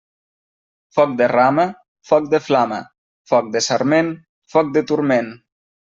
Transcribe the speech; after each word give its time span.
Foc 0.97 1.13
de 1.19 1.27
rama, 1.33 1.65
foc 2.13 2.31
de 2.33 2.41
flama; 2.47 2.81
foc 3.35 3.55
de 3.59 3.65
sarment, 3.71 4.13
foc 4.57 4.77
de 4.79 4.89
turment. 4.93 5.35